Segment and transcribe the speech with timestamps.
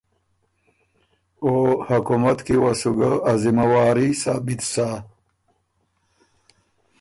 [1.43, 1.53] او
[1.87, 4.87] حکومت کی وه سو ګۀ ا ذمه واري ثابت سَۀ۔